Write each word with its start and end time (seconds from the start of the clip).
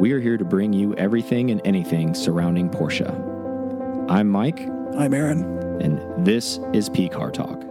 we 0.00 0.12
are 0.12 0.18
here 0.18 0.38
to 0.38 0.46
bring 0.46 0.72
you 0.72 0.94
everything 0.94 1.50
and 1.50 1.60
anything 1.62 2.14
surrounding 2.14 2.70
Porsche. 2.70 3.06
I'm 4.08 4.30
Mike, 4.30 4.60
I'm 4.96 5.12
Aaron. 5.12 5.42
and 5.82 6.24
this 6.24 6.58
is 6.72 6.88
P 6.88 7.06
Car 7.06 7.30
Talk. 7.30 7.62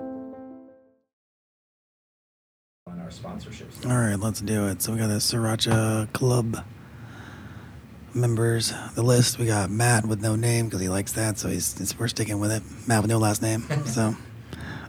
On 2.85 2.99
our 2.99 3.07
sponsorships. 3.07 3.83
All 3.83 3.97
right, 3.97 4.15
let's 4.15 4.41
do 4.41 4.67
it. 4.67 4.83
So 4.83 4.91
we 4.91 4.99
got 4.99 5.07
the 5.07 5.15
Sriracha 5.15 6.13
Club 6.13 6.63
members. 8.13 8.73
The 8.93 9.01
list 9.01 9.39
we 9.39 9.47
got 9.47 9.71
Matt 9.71 10.05
with 10.05 10.21
no 10.21 10.35
name 10.35 10.65
because 10.65 10.81
he 10.81 10.89
likes 10.89 11.13
that, 11.13 11.39
so 11.39 11.49
he's, 11.49 11.79
he's 11.79 11.97
we're 11.97 12.07
sticking 12.09 12.39
with 12.39 12.51
it. 12.51 12.61
Matt 12.87 13.01
with 13.01 13.09
no 13.09 13.17
last 13.17 13.41
name. 13.41 13.63
so 13.85 14.15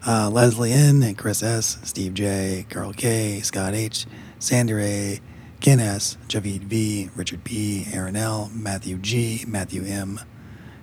uh, 0.06 0.28
Leslie 0.28 0.72
N 0.72 1.02
and 1.02 1.16
Chris 1.16 1.42
S, 1.42 1.78
Steve 1.84 2.12
J, 2.12 2.66
Carl 2.68 2.92
K, 2.92 3.40
Scott 3.40 3.74
H, 3.74 4.04
Sander 4.38 4.78
A, 4.78 5.20
Ken 5.60 5.78
S, 5.78 6.16
Javid 6.28 6.62
V, 6.62 7.10
Richard 7.14 7.44
P, 7.44 7.86
Aaron 7.92 8.16
L, 8.16 8.50
Matthew 8.54 8.96
G, 8.96 9.44
Matthew 9.46 9.84
M, 9.84 10.20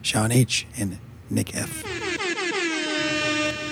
Sean 0.01 0.31
H, 0.31 0.67
and 0.77 0.99
Nick 1.29 1.55
F. 1.55 1.83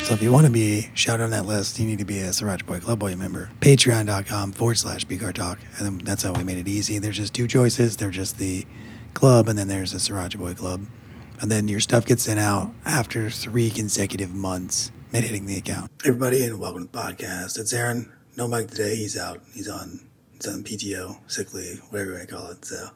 So 0.05 0.13
if 0.13 0.21
you 0.21 0.31
want 0.31 0.45
to 0.45 0.51
be 0.51 0.91
shouted 0.93 1.23
on 1.23 1.31
that 1.31 1.45
list, 1.45 1.79
you 1.79 1.85
need 1.87 1.97
to 1.97 2.05
be 2.05 2.19
a 2.19 2.29
Sriracha 2.29 2.65
Boy 2.65 2.79
Club 2.79 2.99
Boy 2.99 3.15
member. 3.15 3.49
Patreon.com 3.59 4.51
forward 4.51 4.77
slash 4.77 5.05
PCAR 5.05 5.33
Talk. 5.33 5.57
And 5.79 6.01
that's 6.01 6.21
how 6.21 6.31
we 6.33 6.43
made 6.43 6.59
it 6.59 6.67
easy. 6.67 6.99
There's 6.99 7.17
just 7.17 7.33
two 7.33 7.47
choices. 7.47 7.97
There's 7.97 8.15
just 8.15 8.37
the 8.37 8.67
club, 9.15 9.47
and 9.47 9.57
then 9.57 9.67
there's 9.67 9.93
the 9.93 9.97
Sriracha 9.97 10.37
Boy 10.37 10.53
Club. 10.53 10.85
And 11.41 11.51
then 11.51 11.67
your 11.67 11.79
stuff 11.79 12.05
gets 12.05 12.23
sent 12.23 12.39
out 12.39 12.71
after 12.85 13.29
three 13.29 13.69
consecutive 13.69 14.33
months 14.33 14.91
at 15.11 15.23
hitting 15.23 15.47
the 15.47 15.57
account. 15.57 15.89
Everybody, 16.05 16.43
and 16.43 16.59
welcome 16.59 16.87
to 16.87 16.91
the 16.91 16.97
podcast. 16.97 17.57
It's 17.57 17.73
Aaron. 17.73 18.11
No 18.37 18.47
Mike 18.47 18.69
today. 18.69 18.95
He's 18.95 19.17
out. 19.17 19.41
He's 19.53 19.67
on. 19.67 20.01
On 20.47 20.63
PTO, 20.63 21.17
sick 21.27 21.53
leave, 21.53 21.81
whatever 21.89 22.11
you 22.11 22.17
want 22.17 22.29
to 22.29 22.35
call 22.35 22.47
it. 22.51 22.65
So 22.65 22.89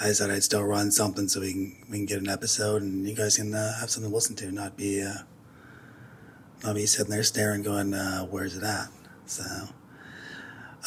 I 0.00 0.08
decided 0.08 0.34
I'd 0.34 0.42
still 0.42 0.64
run 0.64 0.90
something 0.90 1.28
so 1.28 1.40
we 1.40 1.52
can 1.52 1.76
we 1.88 1.96
can 1.98 2.06
get 2.06 2.18
an 2.18 2.28
episode, 2.28 2.82
and 2.82 3.08
you 3.08 3.14
guys 3.14 3.36
can 3.36 3.54
uh, 3.54 3.78
have 3.78 3.88
something 3.88 4.10
to 4.10 4.14
listen 4.14 4.36
to, 4.36 4.50
not 4.50 4.76
be. 4.76 5.02
Uh, 5.02 5.22
I'll 6.64 6.74
be 6.74 6.86
sitting 6.86 7.10
there 7.10 7.22
staring, 7.22 7.62
going, 7.62 7.94
uh, 7.94 8.24
"Where's 8.24 8.56
it 8.56 8.64
at?" 8.64 8.88
So, 9.26 9.44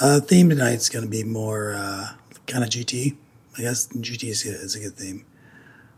uh, 0.01 0.19
theme 0.19 0.49
tonight's 0.49 0.89
going 0.89 1.05
to 1.05 1.11
be 1.11 1.23
more 1.23 1.73
uh, 1.73 2.09
kind 2.45 2.63
of 2.63 2.69
GT. 2.69 3.15
I 3.57 3.61
guess 3.61 3.87
GT 3.87 4.25
is 4.25 4.45
a, 4.45 4.49
is 4.49 4.75
a 4.75 4.79
good 4.79 4.95
theme. 4.95 5.25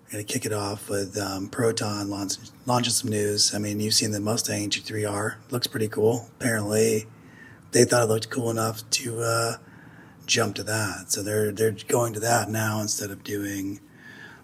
I'm 0.06 0.14
going 0.14 0.26
to 0.26 0.34
kick 0.34 0.46
it 0.46 0.54
off 0.54 0.90
with 0.90 1.18
um, 1.18 1.50
Proton 1.50 2.10
launch, 2.10 2.36
launching 2.66 2.94
some 2.94 3.10
news. 3.10 3.54
I 3.54 3.60
mean, 3.60 3.80
you've 3.80 3.94
seen 3.94 4.12
the 4.12 4.20
Mustang 4.20 4.70
GT3R. 4.70 5.36
Looks 5.52 5.68
pretty 5.68 5.88
cool. 5.88 6.30
Apparently, 6.40 7.06
they 7.72 7.84
thought 7.86 8.04
it 8.04 8.08
looked 8.08 8.30
cool 8.30 8.50
enough 8.50 8.90
to 8.92 9.22
uh, 9.22 9.58
jump 10.26 10.56
to 10.56 10.64
that. 10.64 11.12
So 11.12 11.22
they're 11.24 11.52
they're 11.52 11.76
going 11.88 12.14
to 12.14 12.20
that 12.22 12.50
now 12.50 12.82
instead 12.82 13.12
of 13.12 13.24
doing 13.24 13.80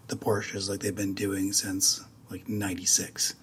the 0.07 0.15
Porsches 0.15 0.69
like 0.69 0.81
they've 0.81 0.95
been 0.95 1.13
doing 1.13 1.53
since 1.53 2.03
like 2.29 2.47
'96. 2.47 3.35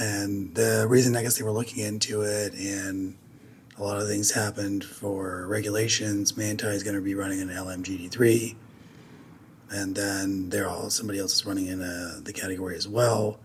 And 0.00 0.54
the 0.54 0.86
reason 0.88 1.16
I 1.16 1.22
guess 1.22 1.36
they 1.38 1.44
were 1.44 1.50
looking 1.50 1.84
into 1.84 2.22
it, 2.22 2.54
and 2.54 3.16
a 3.76 3.82
lot 3.82 4.00
of 4.00 4.06
things 4.06 4.30
happened 4.32 4.84
for 4.84 5.46
regulations. 5.46 6.32
Manthey 6.32 6.72
is 6.72 6.82
going 6.82 6.94
to 6.96 7.02
be 7.02 7.14
running 7.14 7.40
an 7.40 7.48
LMGT3, 7.48 8.54
and 9.70 9.96
then 9.96 10.50
they're 10.50 10.68
all 10.68 10.90
somebody 10.90 11.18
else 11.18 11.34
is 11.34 11.46
running 11.46 11.66
in 11.66 11.82
uh 11.82 12.20
the 12.22 12.32
category 12.32 12.76
as 12.76 12.86
well, 12.86 13.40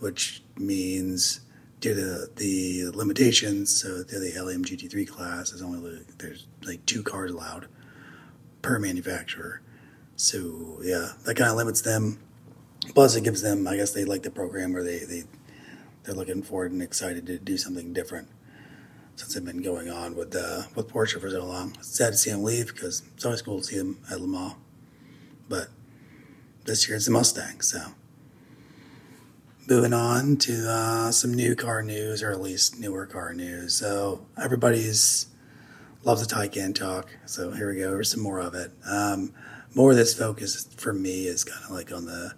which 0.00 0.42
means 0.56 1.40
due 1.82 1.94
to 1.94 2.28
the 2.36 2.90
limitations, 2.94 3.74
so 3.74 4.02
the 4.04 4.18
the 4.18 4.32
LMGT3 4.32 5.06
class 5.06 5.52
is 5.52 5.60
only 5.60 6.00
there's 6.18 6.46
like 6.64 6.86
two 6.86 7.02
cars 7.02 7.32
allowed 7.32 7.66
per 8.62 8.78
manufacturer. 8.78 9.60
So 10.16 10.78
yeah, 10.82 11.12
that 11.24 11.36
kind 11.36 11.50
of 11.50 11.56
limits 11.56 11.82
them. 11.82 12.18
Plus, 12.94 13.14
it 13.16 13.24
gives 13.24 13.42
them, 13.42 13.66
I 13.66 13.76
guess, 13.76 13.92
they 13.92 14.04
like 14.04 14.22
the 14.22 14.30
program 14.30 14.72
where 14.72 14.84
they 14.84 15.00
they 15.00 15.24
they're 16.04 16.14
looking 16.14 16.42
forward 16.42 16.72
and 16.72 16.80
excited 16.80 17.26
to 17.26 17.38
do 17.38 17.56
something 17.58 17.92
different 17.92 18.28
since 19.16 19.34
they've 19.34 19.44
been 19.44 19.62
going 19.62 19.90
on 19.90 20.14
with 20.14 20.34
uh, 20.36 20.62
with 20.76 20.88
Porsche 20.88 21.20
for 21.20 21.30
so 21.30 21.44
long. 21.44 21.74
It's 21.78 21.98
sad 21.98 22.12
to 22.12 22.16
see 22.16 22.30
them 22.30 22.44
leave 22.44 22.68
because 22.68 23.02
it's 23.14 23.24
always 23.24 23.42
cool 23.42 23.58
to 23.58 23.64
see 23.64 23.78
them 23.78 23.98
at 24.10 24.20
Le 24.20 24.28
Mans. 24.28 24.54
But 25.48 25.68
this 26.64 26.88
year 26.88 26.96
it's 26.96 27.06
the 27.06 27.10
Mustang, 27.10 27.60
so 27.60 27.80
moving 29.68 29.92
on 29.92 30.36
to 30.36 30.68
uh, 30.68 31.10
some 31.10 31.34
new 31.34 31.54
car 31.54 31.82
news, 31.82 32.22
or 32.22 32.32
at 32.32 32.40
least 32.40 32.78
newer 32.78 33.06
car 33.06 33.32
news. 33.32 33.74
So 33.74 34.26
everybody's 34.40 35.26
loves 36.04 36.26
the 36.26 36.34
Taycan 36.34 36.74
talk. 36.74 37.08
So 37.26 37.52
here 37.52 37.72
we 37.72 37.78
go. 37.78 37.90
Here's 37.90 38.10
some 38.10 38.22
more 38.22 38.40
of 38.40 38.54
it. 38.54 38.72
Um, 38.88 39.32
more 39.74 39.92
of 39.92 39.96
this 39.96 40.14
focus 40.14 40.66
for 40.76 40.92
me 40.92 41.26
is 41.26 41.44
kind 41.44 41.64
of 41.64 41.70
like 41.70 41.92
on 41.92 42.06
the 42.06 42.34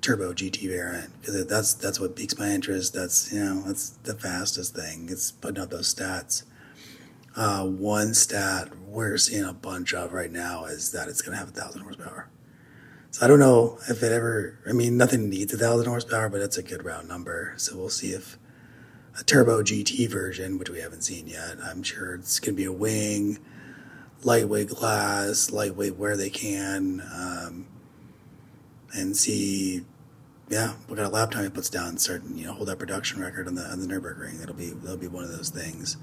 turbo 0.00 0.32
GT 0.32 0.68
variant 0.68 1.10
because 1.20 1.46
that's 1.46 1.74
that's 1.74 1.98
what 1.98 2.14
piques 2.14 2.38
my 2.38 2.50
interest. 2.50 2.94
That's 2.94 3.32
you 3.32 3.40
know 3.40 3.62
that's 3.66 3.90
the 3.90 4.14
fastest 4.14 4.74
thing. 4.74 5.08
It's 5.10 5.32
putting 5.32 5.62
up 5.62 5.70
those 5.70 5.92
stats. 5.92 6.44
Uh, 7.36 7.64
one 7.64 8.14
stat 8.14 8.68
we're 8.86 9.16
seeing 9.16 9.44
a 9.44 9.52
bunch 9.52 9.94
of 9.94 10.12
right 10.12 10.30
now 10.30 10.64
is 10.64 10.92
that 10.92 11.08
it's 11.08 11.22
going 11.22 11.32
to 11.32 11.38
have 11.38 11.48
a 11.48 11.52
thousand 11.52 11.82
horsepower. 11.82 12.28
So 13.10 13.24
I 13.24 13.28
don't 13.28 13.38
know 13.38 13.78
if 13.88 14.02
it 14.02 14.12
ever. 14.12 14.58
I 14.68 14.72
mean, 14.72 14.96
nothing 14.96 15.30
needs 15.30 15.52
a 15.54 15.58
thousand 15.58 15.88
horsepower, 15.88 16.28
but 16.28 16.40
it's 16.40 16.58
a 16.58 16.62
good 16.62 16.84
round 16.84 17.08
number. 17.08 17.54
So 17.56 17.76
we'll 17.76 17.88
see 17.88 18.10
if 18.10 18.38
a 19.18 19.24
turbo 19.24 19.62
GT 19.62 20.08
version, 20.08 20.58
which 20.58 20.70
we 20.70 20.80
haven't 20.80 21.02
seen 21.02 21.26
yet. 21.26 21.56
I'm 21.62 21.82
sure 21.82 22.14
it's 22.14 22.38
going 22.38 22.54
to 22.54 22.56
be 22.56 22.64
a 22.64 22.72
wing, 22.72 23.38
lightweight 24.22 24.68
glass, 24.68 25.50
lightweight 25.50 25.96
where 25.96 26.16
they 26.16 26.30
can. 26.30 27.02
Um, 27.12 27.66
and 28.94 29.16
see, 29.16 29.84
yeah, 30.48 30.74
what 30.86 30.96
kind 30.96 31.06
of 31.06 31.12
lap 31.12 31.30
time 31.30 31.44
he 31.44 31.50
puts 31.50 31.70
down, 31.70 31.98
certain, 31.98 32.38
you 32.38 32.46
know 32.46 32.52
hold 32.52 32.68
that 32.68 32.78
production 32.78 33.20
record 33.20 33.48
on 33.48 33.54
the 33.54 33.64
on 33.64 33.80
the 33.80 33.86
Nurburgring. 33.86 34.38
That'll 34.38 34.54
be 34.54 34.70
that'll 34.70 34.96
be 34.96 35.08
one 35.08 35.24
of 35.24 35.30
those 35.30 35.50
things 35.50 35.96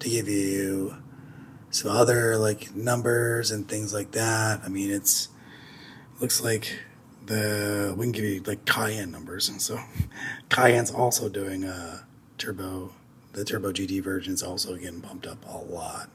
to 0.00 0.08
give 0.10 0.28
you 0.28 0.96
some 1.70 1.90
other 1.90 2.36
like 2.36 2.74
numbers 2.74 3.50
and 3.50 3.68
things 3.68 3.94
like 3.94 4.12
that. 4.12 4.60
I 4.64 4.68
mean, 4.68 4.90
it's 4.90 5.28
looks 6.20 6.42
like 6.42 6.78
the 7.26 7.94
we 7.96 8.04
can 8.04 8.12
give 8.12 8.24
you 8.24 8.42
like 8.42 8.64
Cayenne 8.64 9.10
numbers, 9.10 9.48
and 9.48 9.60
so 9.60 9.78
Cayenne's 10.48 10.90
also 10.90 11.28
doing 11.28 11.64
a 11.64 12.06
turbo. 12.38 12.92
The 13.32 13.44
turbo 13.44 13.72
GT 13.72 14.02
version 14.02 14.32
is 14.32 14.42
also 14.42 14.76
getting 14.76 15.00
bumped 15.00 15.26
up 15.26 15.44
a 15.46 15.58
lot, 15.58 16.08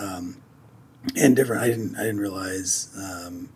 um, 0.00 0.42
and 1.16 1.34
different. 1.34 1.62
I 1.62 1.68
didn't 1.68 1.96
I 1.96 2.02
didn't 2.02 2.20
realize. 2.20 2.94
Um, 2.96 3.50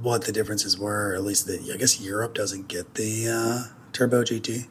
what 0.00 0.24
the 0.24 0.32
differences 0.32 0.78
were. 0.78 1.14
At 1.14 1.24
least 1.24 1.46
the, 1.46 1.70
I 1.72 1.76
guess 1.76 2.00
Europe 2.00 2.34
doesn't 2.34 2.68
get 2.68 2.94
the 2.94 3.28
uh, 3.28 3.74
Turbo 3.92 4.22
GT. 4.22 4.68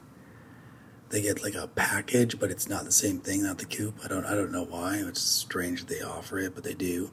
They 1.09 1.21
get 1.21 1.43
like 1.43 1.55
a 1.55 1.67
package, 1.67 2.39
but 2.39 2.51
it's 2.51 2.67
not 2.67 2.83
the 2.85 2.91
same 2.91 3.19
thing, 3.19 3.43
not 3.43 3.59
the 3.59 3.65
coupe. 3.65 3.99
I 4.03 4.07
don't 4.07 4.25
I 4.25 4.33
don't 4.33 4.51
know 4.51 4.65
why. 4.65 4.97
It's 4.97 5.21
strange 5.21 5.85
that 5.85 5.93
they 5.93 6.01
offer 6.01 6.39
it, 6.39 6.55
but 6.55 6.63
they 6.63 6.73
do. 6.73 7.11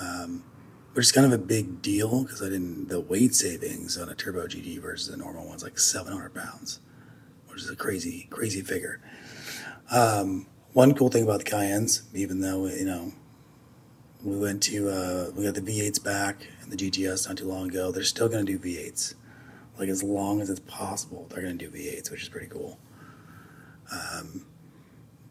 Um, 0.00 0.44
which 0.98 1.06
is 1.06 1.12
kind 1.12 1.24
of 1.24 1.32
a 1.32 1.38
big 1.38 1.80
deal 1.80 2.24
because 2.24 2.42
I 2.42 2.46
didn't. 2.46 2.88
The 2.88 2.98
weight 2.98 3.32
savings 3.32 3.96
on 3.96 4.08
a 4.08 4.16
Turbo 4.16 4.48
GT 4.48 4.80
versus 4.80 5.14
a 5.14 5.16
normal 5.16 5.46
one's 5.46 5.62
like 5.62 5.78
700 5.78 6.34
pounds, 6.34 6.80
which 7.46 7.62
is 7.62 7.70
a 7.70 7.76
crazy 7.76 8.26
crazy 8.30 8.62
figure. 8.62 9.00
Um, 9.92 10.48
one 10.72 10.96
cool 10.96 11.08
thing 11.08 11.22
about 11.22 11.38
the 11.38 11.48
Cayennes, 11.48 12.02
even 12.14 12.40
though 12.40 12.66
you 12.66 12.84
know 12.84 13.12
we 14.24 14.40
went 14.40 14.60
to 14.64 14.88
uh, 14.88 15.30
we 15.36 15.44
got 15.44 15.54
the 15.54 15.60
V8s 15.60 16.02
back 16.02 16.48
and 16.62 16.72
the 16.72 16.76
GTS 16.76 17.28
not 17.28 17.38
too 17.38 17.46
long 17.46 17.68
ago. 17.68 17.92
They're 17.92 18.02
still 18.02 18.28
going 18.28 18.44
to 18.44 18.52
do 18.52 18.58
V8s, 18.58 19.14
like 19.78 19.88
as 19.88 20.02
long 20.02 20.40
as 20.40 20.50
it's 20.50 20.58
possible. 20.66 21.28
They're 21.30 21.44
going 21.44 21.58
to 21.58 21.70
do 21.70 21.70
V8s, 21.70 22.10
which 22.10 22.24
is 22.24 22.28
pretty 22.28 22.48
cool. 22.48 22.76
Um, 23.92 24.46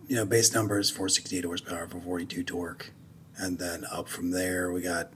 you 0.08 0.16
know, 0.16 0.26
base 0.26 0.54
numbers 0.54 0.90
468 0.90 1.44
horsepower 1.44 1.90
for 1.90 2.00
42 2.00 2.46
torque, 2.46 2.94
and 3.38 3.60
then 3.60 3.84
up 3.92 4.08
from 4.08 4.32
there 4.32 4.72
we 4.72 4.80
got 4.80 5.12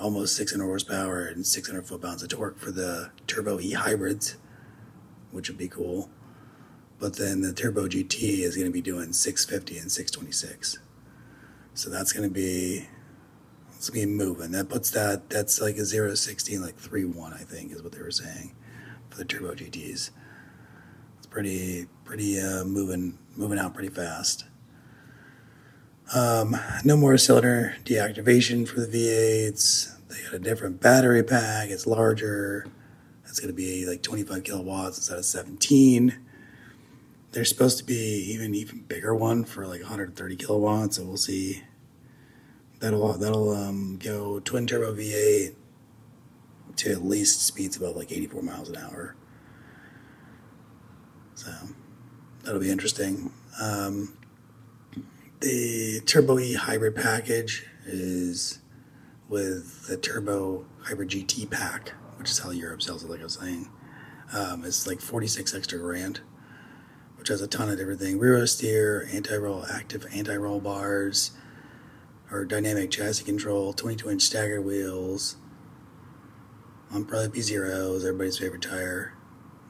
almost 0.00 0.34
600 0.34 0.64
horsepower 0.64 1.26
and 1.26 1.46
600 1.46 1.86
foot 1.86 2.02
pounds 2.02 2.22
of 2.22 2.30
torque 2.30 2.58
for 2.58 2.70
the 2.70 3.10
turbo 3.26 3.60
E 3.60 3.72
hybrids, 3.72 4.36
which 5.30 5.48
would 5.48 5.58
be 5.58 5.68
cool. 5.68 6.10
But 6.98 7.16
then 7.16 7.42
the 7.42 7.52
turbo 7.52 7.86
GT 7.86 8.40
is 8.40 8.56
going 8.56 8.66
to 8.66 8.72
be 8.72 8.80
doing 8.80 9.12
650 9.12 9.78
and 9.78 9.92
626. 9.92 10.78
So 11.74 11.90
that's 11.90 12.12
going 12.12 12.28
to 12.28 12.34
be 12.34 12.88
it's 13.68 13.88
going 13.88 14.02
to 14.02 14.06
be 14.08 14.12
moving. 14.12 14.52
That 14.52 14.68
puts 14.68 14.90
that 14.90 15.30
that's 15.30 15.60
like 15.60 15.76
a 15.76 15.84
0 15.84 16.10
to 16.10 16.16
16 16.16 16.60
like 16.60 16.76
3 16.76 17.04
1 17.04 17.32
I 17.32 17.38
think 17.38 17.72
is 17.72 17.82
what 17.82 17.92
they 17.92 18.02
were 18.02 18.10
saying 18.10 18.54
for 19.08 19.18
the 19.18 19.24
turbo 19.24 19.54
GTs. 19.54 20.10
It's 21.18 21.26
pretty 21.28 21.86
pretty 22.04 22.40
uh, 22.40 22.64
moving 22.64 23.18
moving 23.36 23.58
out 23.58 23.74
pretty 23.74 23.90
fast. 23.90 24.44
Um, 26.14 26.56
no 26.84 26.96
more 26.96 27.16
cylinder 27.18 27.76
deactivation 27.84 28.66
for 28.66 28.80
the 28.80 28.86
V8s. 28.86 29.96
They 30.08 30.22
got 30.24 30.34
a 30.34 30.38
different 30.38 30.80
battery 30.80 31.22
pack. 31.22 31.70
It's 31.70 31.86
larger. 31.86 32.66
It's 33.26 33.38
going 33.38 33.48
to 33.48 33.54
be 33.54 33.86
like 33.86 34.02
25 34.02 34.42
kilowatts 34.42 34.98
instead 34.98 35.18
of 35.18 35.24
17. 35.24 36.18
There's 37.32 37.48
supposed 37.48 37.78
to 37.78 37.84
be 37.84 37.94
even 38.34 38.56
even 38.56 38.80
bigger 38.80 39.14
one 39.14 39.44
for 39.44 39.66
like 39.66 39.80
130 39.80 40.36
kilowatts. 40.36 40.96
So 40.96 41.04
we'll 41.04 41.16
see 41.16 41.62
That'll 42.80 43.12
that'll 43.12 43.50
um, 43.50 43.98
go 44.02 44.40
twin 44.40 44.66
turbo 44.66 44.94
V8 44.94 45.54
to 46.76 46.90
at 46.90 47.04
least 47.04 47.42
speeds 47.46 47.76
above 47.76 47.94
like 47.94 48.10
84 48.10 48.42
miles 48.42 48.70
an 48.70 48.76
hour. 48.76 49.14
So 51.34 51.52
that'll 52.42 52.60
be 52.60 52.70
interesting. 52.70 53.30
Um, 53.60 54.16
the 55.40 56.00
Turbo 56.04 56.38
E 56.38 56.52
hybrid 56.52 56.94
package 56.94 57.66
is 57.86 58.58
with 59.28 59.86
the 59.86 59.96
Turbo 59.96 60.66
Hybrid 60.82 61.08
GT 61.08 61.50
pack, 61.50 61.90
which 62.16 62.30
is 62.30 62.38
how 62.38 62.50
Europe 62.50 62.82
sells 62.82 63.04
it, 63.04 63.10
like 63.10 63.20
I 63.20 63.24
was 63.24 63.34
saying. 63.34 63.70
Um, 64.34 64.64
it's 64.64 64.86
like 64.86 65.00
46 65.00 65.54
extra 65.54 65.78
grand, 65.78 66.20
which 67.16 67.28
has 67.28 67.40
a 67.40 67.46
ton 67.46 67.70
of 67.70 67.78
different 67.78 68.00
things 68.00 68.20
rear 68.20 68.46
steer, 68.46 69.08
anti 69.12 69.36
roll, 69.36 69.64
active 69.66 70.06
anti 70.12 70.36
roll 70.36 70.60
bars, 70.60 71.32
or 72.30 72.44
dynamic 72.44 72.90
chassis 72.90 73.24
control, 73.24 73.72
22 73.72 74.10
inch 74.10 74.22
staggered 74.22 74.64
wheels, 74.64 75.36
on 76.92 77.04
probably 77.04 77.30
P 77.30 77.40
zeros, 77.40 78.04
everybody's 78.04 78.38
favorite 78.38 78.62
tire, 78.62 79.14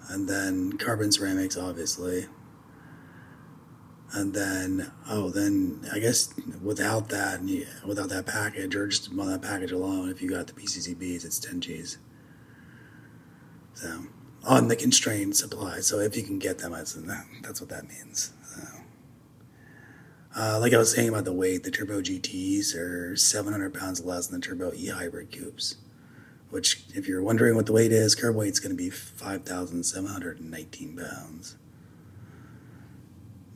and 0.08 0.28
then 0.28 0.72
carbon 0.78 1.12
ceramics, 1.12 1.56
obviously. 1.56 2.26
And 4.12 4.34
then, 4.34 4.90
oh, 5.08 5.30
then 5.30 5.88
I 5.92 6.00
guess 6.00 6.34
without 6.62 7.08
that, 7.10 7.40
without 7.86 8.08
that 8.08 8.26
package, 8.26 8.74
or 8.74 8.88
just 8.88 9.08
on 9.10 9.30
that 9.30 9.42
package 9.42 9.70
alone, 9.70 10.10
if 10.10 10.20
you 10.20 10.28
got 10.28 10.48
the 10.48 10.52
PCCBs, 10.52 11.24
it's 11.24 11.38
10 11.38 11.60
Gs. 11.60 11.98
So, 13.74 14.06
on 14.44 14.66
the 14.68 14.74
constrained 14.74 15.36
supply. 15.36 15.78
So, 15.80 16.00
if 16.00 16.16
you 16.16 16.24
can 16.24 16.40
get 16.40 16.58
them, 16.58 16.72
that's, 16.72 16.98
that's 17.42 17.60
what 17.60 17.70
that 17.70 17.88
means. 17.88 18.32
Uh, 20.36 20.58
like 20.60 20.72
I 20.72 20.78
was 20.78 20.94
saying 20.94 21.08
about 21.08 21.24
the 21.24 21.32
weight, 21.32 21.64
the 21.64 21.72
Turbo 21.72 22.00
GTs 22.00 22.76
are 22.76 23.16
700 23.16 23.74
pounds 23.74 24.04
less 24.04 24.28
than 24.28 24.40
the 24.40 24.46
Turbo 24.46 24.72
E 24.74 24.86
Hybrid 24.86 25.32
Coupes, 25.32 25.78
which, 26.50 26.84
if 26.94 27.08
you're 27.08 27.22
wondering 27.22 27.56
what 27.56 27.66
the 27.66 27.72
weight 27.72 27.90
is, 27.90 28.14
curb 28.14 28.36
weight 28.36 28.52
is 28.52 28.60
going 28.60 28.70
to 28.70 28.76
be 28.76 28.90
5,719 28.90 30.96
pounds. 30.96 31.56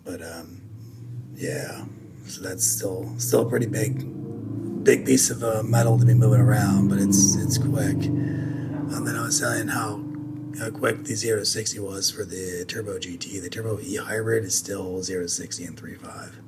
But 0.05 0.23
um, 0.23 0.61
yeah, 1.35 1.85
so 2.27 2.43
that's 2.43 2.67
still 2.67 3.15
still 3.19 3.47
a 3.47 3.49
pretty 3.49 3.67
big 3.67 4.05
big 4.85 5.07
piece 5.07 5.31
of 5.31 5.43
uh, 5.43 5.63
metal 5.63 5.99
to 5.99 6.05
be 6.05 6.15
moving 6.15 6.41
around, 6.41 6.89
but 6.89 6.99
it's 6.99 7.37
it's 7.37 7.59
quick. 7.59 8.05
And 8.05 9.07
then 9.07 9.17
I 9.17 9.23
was 9.23 9.39
saying 9.39 9.69
how 9.69 10.05
how 10.59 10.71
quick 10.71 11.05
the 11.05 11.15
zero 11.15 11.41
to 11.41 11.47
sixty 11.47 11.79
was 11.79 12.11
for 12.11 12.25
the 12.25 12.65
Turbo 12.69 12.99
GT. 12.99 13.43
The 13.43 13.51
Turbo 13.51 13.81
E 13.81 13.97
Hybrid 13.97 14.45
is 14.45 14.57
still 14.57 15.03
zero 15.03 15.23
to 15.23 15.29
sixty 15.29 15.65
in 15.65 15.75
three 15.75 15.95
five. 15.95 16.39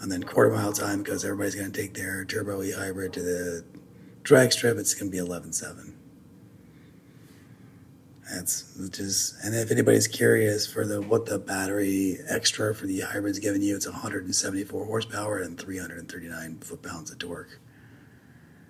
And 0.00 0.12
then 0.12 0.22
quarter 0.22 0.50
mile 0.50 0.72
time 0.72 1.02
because 1.02 1.24
everybody's 1.24 1.54
going 1.54 1.72
to 1.72 1.80
take 1.80 1.94
their 1.94 2.24
Turbo 2.24 2.62
E 2.62 2.72
Hybrid 2.72 3.12
to 3.14 3.22
the 3.22 3.64
drag 4.22 4.52
strip. 4.52 4.76
It's 4.78 4.94
going 4.94 5.10
to 5.10 5.12
be 5.12 5.18
eleven 5.18 5.52
seven. 5.52 5.98
That's 8.30 8.72
just, 8.90 9.34
and 9.44 9.54
if 9.54 9.70
anybody's 9.70 10.08
curious 10.08 10.66
for 10.66 10.86
the 10.86 11.02
what 11.02 11.26
the 11.26 11.38
battery 11.38 12.18
extra 12.26 12.74
for 12.74 12.86
the 12.86 13.00
hybrid's 13.00 13.38
giving 13.38 13.60
you, 13.60 13.76
it's 13.76 13.86
174 13.86 14.86
horsepower 14.86 15.38
and 15.38 15.60
339 15.60 16.58
foot 16.60 16.82
pounds 16.82 17.10
of 17.10 17.18
torque. 17.18 17.58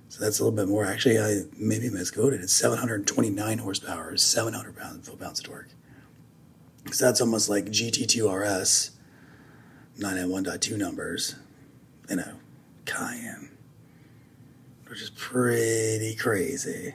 So 0.08 0.24
that's 0.24 0.40
a 0.40 0.44
little 0.44 0.56
bit 0.56 0.68
more. 0.68 0.84
Actually, 0.84 1.18
I 1.18 1.42
maybe 1.56 1.88
misquoted. 1.88 2.40
It's 2.40 2.52
729 2.52 3.58
horsepower, 3.58 4.16
700 4.16 4.76
pounds 4.76 5.08
foot 5.08 5.20
pounds 5.20 5.38
of 5.38 5.46
torque. 5.46 5.70
So 6.92 7.06
that's 7.06 7.20
almost 7.20 7.48
like 7.48 7.66
GT2 7.66 8.30
RS 8.30 8.90
991.2 9.98 10.76
numbers 10.76 11.36
in 12.08 12.18
a 12.18 12.36
Cayenne, 12.84 13.50
which 14.88 15.00
is 15.00 15.10
pretty 15.10 16.14
crazy. 16.16 16.94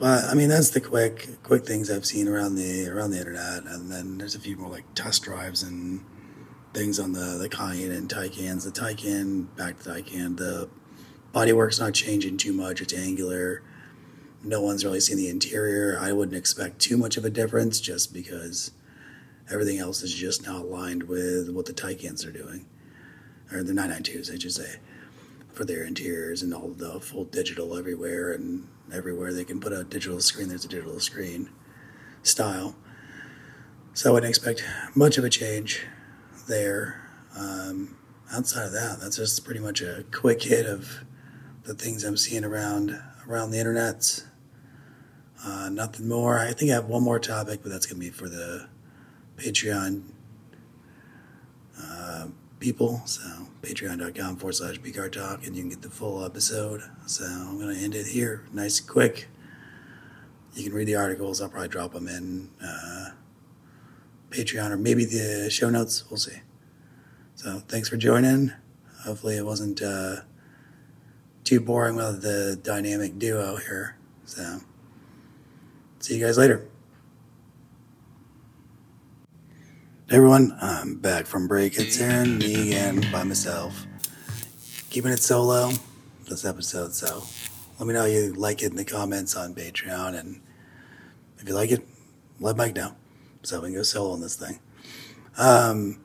But 0.00 0.24
I 0.24 0.34
mean, 0.34 0.48
that's 0.48 0.70
the 0.70 0.80
quick 0.80 1.28
quick 1.42 1.66
things 1.66 1.90
I've 1.90 2.06
seen 2.06 2.26
around 2.26 2.54
the 2.54 2.88
around 2.88 3.10
the 3.10 3.18
internet, 3.18 3.64
and 3.66 3.92
then 3.92 4.16
there's 4.16 4.34
a 4.34 4.40
few 4.40 4.56
more 4.56 4.70
like 4.70 4.94
test 4.94 5.22
drives 5.24 5.62
and 5.62 6.02
things 6.72 6.98
on 6.98 7.12
the 7.12 7.36
the 7.38 7.50
Cayenne 7.50 7.92
and 7.92 8.08
Taycans. 8.08 8.64
The 8.64 8.70
Taycan, 8.70 9.54
back 9.56 9.78
to 9.80 9.90
Taycan, 9.90 10.38
the 10.38 10.70
bodywork's 11.34 11.78
not 11.78 11.92
changing 11.92 12.38
too 12.38 12.54
much. 12.54 12.80
It's 12.80 12.94
angular. 12.94 13.62
No 14.42 14.62
one's 14.62 14.86
really 14.86 15.00
seen 15.00 15.18
the 15.18 15.28
interior. 15.28 15.98
I 16.00 16.12
wouldn't 16.12 16.36
expect 16.36 16.78
too 16.78 16.96
much 16.96 17.18
of 17.18 17.26
a 17.26 17.30
difference, 17.30 17.78
just 17.78 18.14
because 18.14 18.70
everything 19.52 19.80
else 19.80 20.02
is 20.02 20.14
just 20.14 20.46
now 20.46 20.62
aligned 20.62 21.02
with 21.02 21.50
what 21.50 21.66
the 21.66 21.74
Taycans 21.74 22.26
are 22.26 22.32
doing, 22.32 22.64
or 23.52 23.62
the 23.62 23.74
992s, 23.74 24.34
I 24.34 24.38
should 24.38 24.52
say, 24.52 24.76
for 25.52 25.66
their 25.66 25.84
interiors 25.84 26.42
and 26.42 26.54
all 26.54 26.70
the 26.70 27.00
full 27.00 27.24
digital 27.24 27.76
everywhere 27.76 28.32
and 28.32 28.66
everywhere 28.92 29.32
they 29.32 29.44
can 29.44 29.60
put 29.60 29.72
a 29.72 29.84
digital 29.84 30.20
screen, 30.20 30.48
there's 30.48 30.64
a 30.64 30.68
digital 30.68 31.00
screen 31.00 31.50
style. 32.22 32.76
So 33.92 34.10
I 34.10 34.12
wouldn't 34.12 34.30
expect 34.30 34.64
much 34.94 35.18
of 35.18 35.24
a 35.24 35.30
change 35.30 35.86
there. 36.48 37.08
Um, 37.36 37.96
outside 38.32 38.66
of 38.66 38.72
that, 38.72 38.98
that's 39.00 39.16
just 39.16 39.44
pretty 39.44 39.60
much 39.60 39.82
a 39.82 40.04
quick 40.12 40.42
hit 40.42 40.66
of 40.66 41.04
the 41.64 41.74
things 41.74 42.04
I'm 42.04 42.16
seeing 42.16 42.44
around 42.44 43.00
around 43.28 43.50
the 43.50 43.58
internet. 43.58 44.24
Uh, 45.44 45.68
nothing 45.70 46.08
more. 46.08 46.38
I 46.38 46.52
think 46.52 46.70
I 46.70 46.74
have 46.74 46.86
one 46.86 47.02
more 47.02 47.18
topic, 47.18 47.60
but 47.62 47.70
that's 47.70 47.86
going 47.86 48.00
to 48.00 48.06
be 48.06 48.10
for 48.10 48.28
the 48.28 48.68
Patreon 49.36 50.02
uh, 51.80 52.26
people. 52.60 53.02
So 53.06 53.22
patreon.com 53.62 54.36
forward 54.36 54.54
slash 54.54 54.78
pcar 54.78 55.10
talk, 55.10 55.46
and 55.46 55.56
you 55.56 55.62
can 55.62 55.70
get 55.70 55.82
the 55.82 55.90
full 55.90 56.24
episode. 56.24 56.82
So 57.06 57.24
I'm 57.24 57.58
going 57.58 57.74
to 57.74 57.82
end 57.82 57.94
it 57.94 58.06
here, 58.06 58.44
nice 58.52 58.78
and 58.78 58.88
quick. 58.88 59.28
You 60.54 60.64
can 60.64 60.72
read 60.72 60.86
the 60.86 60.96
articles. 60.96 61.40
I'll 61.40 61.48
probably 61.48 61.68
drop 61.68 61.92
them 61.92 62.08
in 62.08 62.50
uh, 62.62 63.10
Patreon 64.30 64.70
or 64.70 64.76
maybe 64.76 65.04
the 65.04 65.48
show 65.50 65.70
notes. 65.70 66.04
We'll 66.10 66.18
see. 66.18 66.38
So 67.34 67.60
thanks 67.68 67.88
for 67.88 67.96
joining. 67.96 68.52
Hopefully 69.04 69.36
it 69.36 69.46
wasn't 69.46 69.80
uh, 69.80 70.16
too 71.44 71.60
boring 71.60 71.96
with 71.96 72.22
the 72.22 72.58
dynamic 72.62 73.18
duo 73.18 73.56
here. 73.56 73.96
So 74.24 74.60
see 76.00 76.18
you 76.18 76.24
guys 76.24 76.36
later. 76.36 76.69
Everyone, 80.10 80.56
I'm 80.60 80.96
back 80.96 81.24
from 81.24 81.46
break. 81.46 81.78
It's 81.78 82.00
Aaron, 82.00 82.38
me 82.38 82.72
again, 82.72 83.06
by 83.12 83.22
myself. 83.22 83.86
Keeping 84.90 85.12
it 85.12 85.20
solo 85.20 85.70
this 86.28 86.44
episode, 86.44 86.92
so 86.94 87.22
let 87.78 87.86
me 87.86 87.94
know 87.94 88.06
you 88.06 88.32
like 88.32 88.60
it 88.60 88.72
in 88.72 88.76
the 88.76 88.84
comments 88.84 89.36
on 89.36 89.54
Patreon, 89.54 90.18
and 90.18 90.40
if 91.38 91.48
you 91.48 91.54
like 91.54 91.70
it, 91.70 91.86
let 92.40 92.56
Mike 92.56 92.74
know 92.74 92.96
so 93.44 93.60
we 93.60 93.68
can 93.68 93.76
go 93.76 93.82
solo 93.84 94.10
on 94.10 94.20
this 94.20 94.34
thing. 94.34 94.58
Um, 95.38 96.00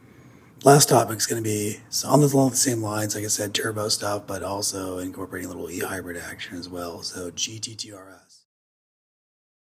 last 0.64 0.88
topic 0.88 1.18
is 1.18 1.26
going 1.26 1.44
to 1.44 1.50
be 1.50 1.80
so 1.90 2.08
on 2.08 2.22
the, 2.22 2.28
along 2.28 2.52
the 2.52 2.58
same 2.58 2.84
lines, 2.84 3.16
like 3.16 3.24
I 3.24 3.28
said, 3.28 3.56
turbo 3.56 3.90
stuff, 3.90 4.28
but 4.28 4.44
also 4.44 5.00
incorporating 5.00 5.50
a 5.50 5.52
little 5.52 5.72
e 5.72 5.80
hybrid 5.80 6.18
action 6.18 6.60
as 6.60 6.70
well. 6.70 7.02
So 7.02 7.32
GT2RS. 7.32 8.45